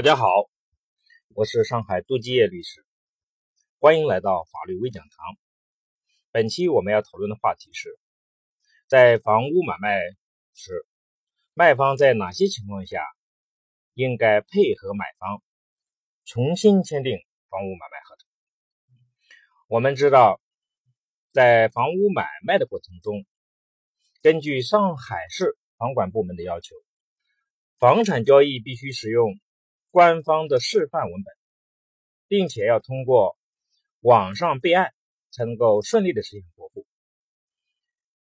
[0.00, 0.24] 大家好，
[1.34, 2.86] 我是上海杜继业律师，
[3.80, 5.36] 欢迎来到法律微讲堂。
[6.30, 7.98] 本期我们要讨论的话题是，
[8.86, 9.98] 在房屋买卖
[10.54, 10.86] 时，
[11.52, 13.04] 卖方在哪些情况下
[13.92, 15.42] 应该配合买方
[16.24, 17.18] 重新签订
[17.50, 18.26] 房屋买卖合同？
[19.68, 20.40] 我们知道，
[21.30, 23.26] 在房屋买卖的过程中，
[24.22, 26.74] 根据上海市房管部门的要求，
[27.78, 29.38] 房产交易必须使用。
[29.90, 31.34] 官方的示范文本，
[32.28, 33.36] 并且要通过
[34.00, 34.94] 网上备案
[35.32, 36.86] 才能够顺利的实现过户。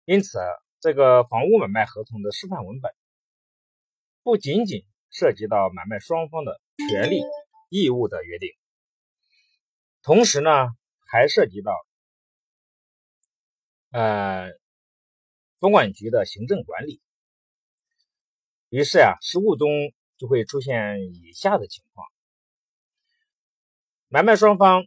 [0.04, 0.38] 因此，
[0.80, 2.94] 这个房屋买卖合同的示范文本
[4.22, 7.20] 不仅仅涉及到买卖双方的权利
[7.68, 8.50] 义务的约定，
[10.02, 10.50] 同时呢，
[11.04, 11.72] 还涉及到
[13.90, 14.52] 呃
[15.58, 17.00] 房管局的行政管理。
[18.68, 19.68] 于是呀，实务中。
[20.18, 22.06] 就会出现以下的情况：
[24.08, 24.84] 买卖双方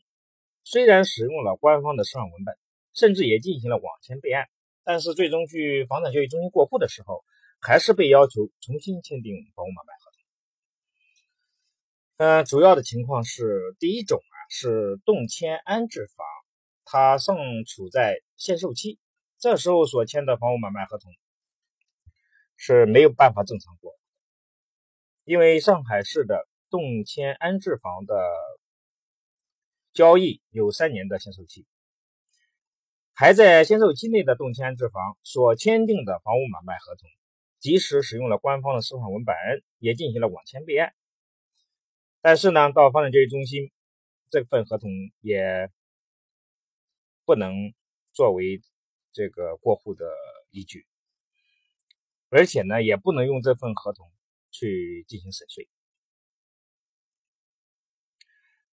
[0.63, 2.57] 虽然使用了官方的示范文本，
[2.93, 4.47] 甚至也进行了网签备案，
[4.83, 7.23] 但是最终去房产交易中心过户的时候，
[7.59, 10.19] 还是被要求重新签订房屋买卖合同。
[12.27, 16.25] 呃，主要的情况是，第一种啊是动迁安置房，
[16.85, 18.99] 它尚处在限售期，
[19.37, 21.11] 这时候所签的房屋买卖合同
[22.57, 23.97] 是没有办法正常过。
[25.29, 28.15] 因为上海市的动迁安置房的
[29.93, 31.67] 交易有三年的限售期，
[33.13, 37.07] 还在限售期内的动迁安置房所签订的房屋买卖合同，
[37.59, 39.35] 即使使用了官方的示范文本，
[39.77, 40.95] 也进行了网签备案，
[42.21, 43.71] 但是呢，到房产交易中心，
[44.31, 44.89] 这份合同
[45.21, 45.69] 也
[47.23, 47.71] 不能
[48.13, 48.63] 作为
[49.11, 50.11] 这个过户的
[50.49, 50.87] 依据，
[52.29, 54.11] 而且呢，也不能用这份合同。
[54.59, 55.69] 去进行审税。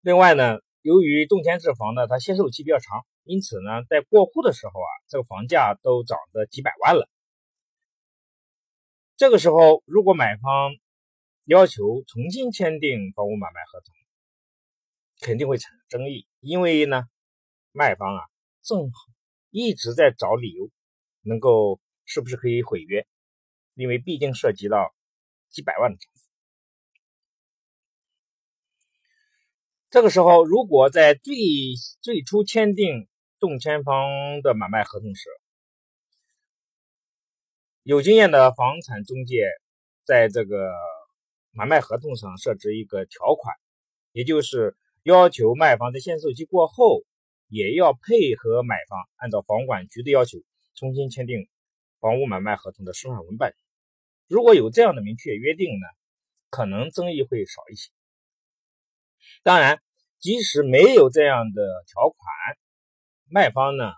[0.01, 7.09] 另外呢，由于动迁置房呢，它限售期比较长，因此呢，在过户的时候啊，这个房价都涨得几百万了。
[9.15, 10.75] 这个时候，如果买方
[11.45, 13.95] 要求重新签订房屋买卖合同，
[15.21, 17.03] 肯定会产生争议，因为呢，
[17.71, 18.23] 卖方啊，
[18.61, 18.97] 正好
[19.51, 20.69] 一直在找理由，
[21.21, 23.07] 能够是不是可以毁约，
[23.73, 24.96] 因为毕竟涉及到。
[25.49, 26.19] 几百万的账户。
[29.89, 31.35] 这个时候，如果在最
[32.01, 33.07] 最初签订
[33.39, 35.29] 动迁方的买卖合同时，
[37.83, 39.45] 有经验的房产中介
[40.03, 40.73] 在这个
[41.51, 43.55] 买卖合同上设置一个条款，
[44.11, 47.03] 也就是要求卖方在限售期过后，
[47.47, 50.37] 也要配合买方按照房管局的要求
[50.75, 51.47] 重新签订
[52.01, 53.55] 房屋买卖合同的示范文本。
[54.27, 55.87] 如果有这样的明确约定呢，
[56.49, 57.91] 可能争议会少一些。
[59.43, 59.81] 当然，
[60.19, 62.57] 即使没有这样的条款，
[63.29, 63.93] 卖方呢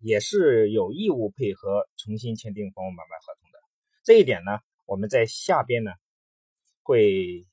[0.00, 3.58] 也是有义务配合重新签订房屋买卖合同的。
[4.02, 5.92] 这一点呢，我们在下边呢
[6.82, 7.46] 会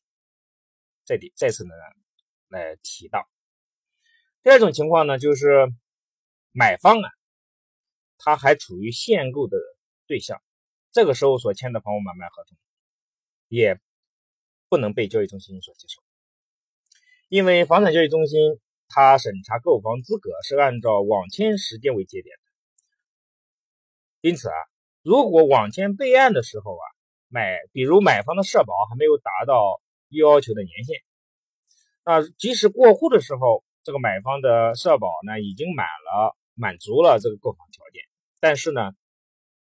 [1.05, 1.73] 再再次呢
[2.47, 3.29] 来提到。
[4.41, 5.71] 第二种情况呢，就是
[6.51, 7.11] 买方啊，
[8.17, 9.57] 他还处于限购的
[10.07, 10.41] 对象。
[10.91, 12.57] 这个时候所签的房屋买卖合同，
[13.47, 13.79] 也
[14.69, 16.01] 不能被交易中心所接受，
[17.27, 22.41] 因为房产交易中心它审查购房资格是按照网签时间为节点的，
[24.21, 24.55] 因此啊，
[25.03, 26.85] 如果网签备案的时候啊，
[27.27, 29.79] 买比如买方的社保还没有达到
[30.09, 30.97] 要求的年限，
[32.03, 38.01] 那即使过户的时候，这个买方的社保呢已经满了，满足了这个购房条件，
[38.39, 38.91] 但是呢，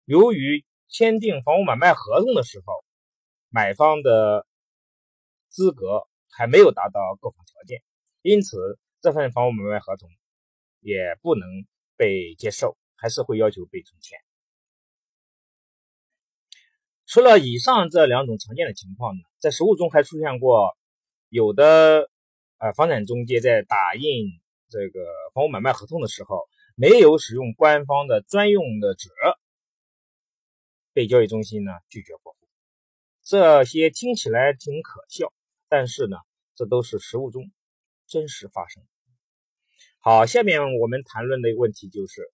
[0.04, 2.84] 由于签订房屋买卖合同的时候，
[3.50, 4.46] 买方的
[5.48, 7.82] 资格还没有达到购房条件，
[8.22, 10.08] 因此这份房屋买卖合同
[10.80, 11.48] 也不能
[11.96, 14.18] 被接受，还是会要求被重签。
[17.06, 20.76] 除了以上这两种常见的情况呢，在实务中还出现过
[21.28, 22.10] 有的
[22.58, 24.26] 呃房产中介在打印
[24.68, 25.00] 这个
[25.34, 29.08] 房屋买卖合同的时候，没有使用官方的专用的纸。
[30.96, 32.38] 被交易中心呢拒绝过户，
[33.22, 35.30] 这些听起来挺可笑，
[35.68, 36.16] 但是呢，
[36.54, 37.52] 这都是实务中
[38.06, 38.82] 真实发生。
[39.98, 42.32] 好，下面我们谈论的问题就是，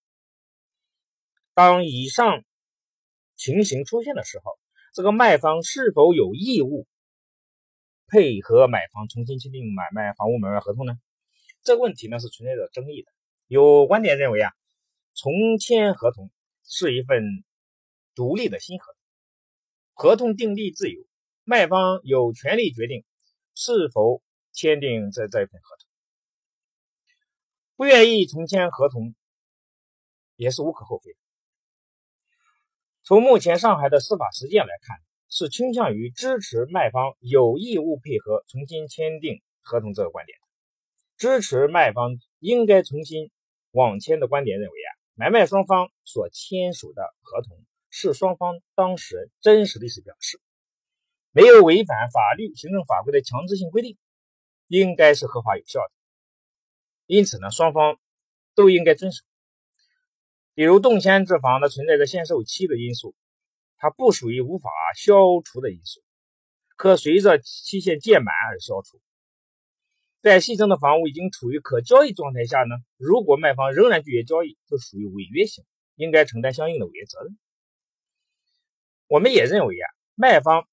[1.54, 2.44] 当以上
[3.34, 4.56] 情形出现的时候，
[4.94, 6.86] 这个卖方是否有义务
[8.06, 10.92] 配合买方重新签订买卖房屋买卖合同呢？
[11.64, 13.10] 这个问题呢是存在着争议的。
[13.48, 14.52] 有观点认为啊，
[15.16, 16.30] 重签合同
[16.62, 17.42] 是一份。
[18.14, 18.98] 独立的新合同，
[19.94, 21.00] 合同订立自由，
[21.44, 23.04] 卖方有权利决定
[23.54, 24.22] 是否
[24.52, 25.88] 签订这这份合同。
[27.76, 29.14] 不愿意重签合同
[30.36, 31.16] 也是无可厚非。
[33.02, 34.96] 从目前上海的司法实践来看，
[35.28, 40.42] 是倾向于支持卖方有义务配合重新签订合同这个观点的。
[41.16, 43.30] 支持卖方应该重新
[43.72, 47.58] 网签的观点认为啊，买卖双方所签署的合同
[47.94, 50.40] 是双方当事人真实的意思表示，
[51.30, 53.98] 没有违反法律、行政法规的强制性规定，
[54.66, 55.92] 应该是合法有效的。
[57.04, 58.00] 因此呢，双方
[58.54, 59.22] 都应该遵守。
[60.54, 63.14] 比如动迁之房呢，存在着限售期的因素，
[63.76, 65.14] 它不属于无法消
[65.44, 66.02] 除的因素，
[66.76, 69.00] 可随着期限届满而消除。
[70.22, 75.68] 在新增的房屋已经处于可交易状态下呢，如果卖方仍然拒绝交易，就属于违约行为，
[76.04, 77.36] 应该承担相应的违约责任。
[79.12, 80.66] 我们也认为啊，卖方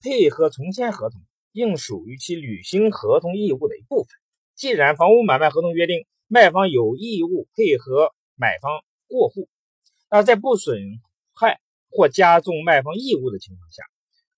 [0.00, 1.20] 配合重签合同，
[1.50, 4.08] 应属于其履行合同义务的一部分。
[4.54, 8.70] 既然房屋买卖合同约定，卖方有义务配合买方。
[9.08, 9.48] 过户，
[10.08, 10.78] 那在不损
[11.34, 13.82] 害或加重卖方义务的情况下，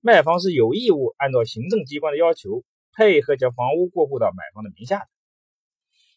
[0.00, 2.64] 卖方是有义务按照行政机关的要求
[2.96, 5.06] 配合将房屋过户到买方的名下的。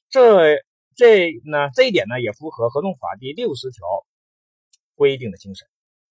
[0.10, 0.64] 这
[0.96, 3.86] 这呢这一点呢也符合合同法第六十条
[4.96, 5.68] 规定的精神。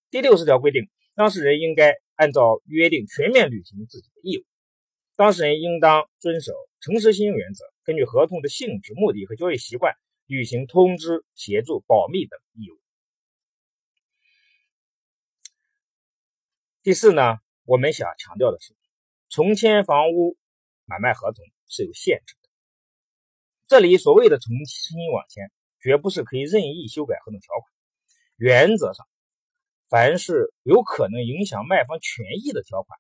[0.08, 4.44] 第六十条规定，当事人应该按照约定全面履行自己的义务。
[5.16, 9.96] 当事人应当遵守诚实信用原则，根据合同的性质、目的和交易习惯。
[10.28, 12.80] 履行通知、协助、保密等义务。
[16.82, 18.74] 第四呢，我们想强调的是，
[19.28, 20.36] 重签房屋
[20.84, 22.48] 买卖合同是有限制的。
[23.68, 25.48] 这里所谓的重新网签，
[25.80, 27.72] 绝不是可以任意修改合同条款。
[28.34, 29.06] 原则上，
[29.88, 32.98] 凡是有可能影响卖方权益的条款，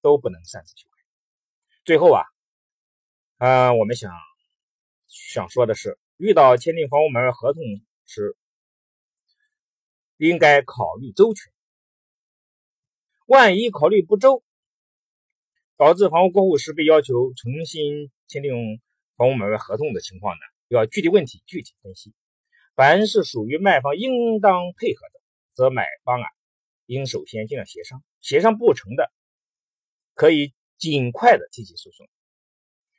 [0.00, 0.96] 都不能擅自修改。
[1.84, 2.24] 最后啊，
[3.38, 4.12] 呃，我们想
[5.06, 5.98] 想说的是。
[6.18, 7.64] 遇到签订房屋买卖合同
[8.06, 8.36] 时，
[10.18, 11.52] 应该考虑周全。
[13.26, 14.44] 万一考虑不周，
[15.76, 18.52] 导致房屋过户时被要求重新签订
[19.16, 20.40] 房屋买卖合同的情况呢？
[20.68, 22.14] 要具体问题具体分析。
[22.76, 25.11] 凡是属于卖方应当配合的，
[25.52, 26.26] 则买方啊
[26.86, 29.12] 应首先尽量协商，协商不成的，
[30.14, 32.08] 可以尽快的提起诉讼。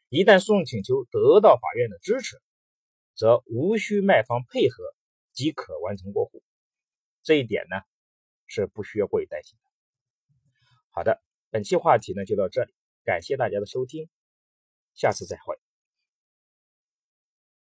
[0.10, 2.42] 一旦诉讼请求得到法院的支持。
[3.16, 4.84] 则无需卖方配合
[5.34, 6.42] 即可完成过户，
[7.22, 7.76] 这一点呢
[8.48, 9.70] 是不需要过于担心的。
[10.90, 11.22] 好的，
[11.52, 12.74] 本期话题呢就到这里，
[13.04, 14.10] 感谢大家的收听，
[14.96, 15.63] 下次再会。